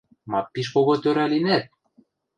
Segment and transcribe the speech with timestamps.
[0.31, 1.65] —Ма пиш кого тӧрӓ линӓт?!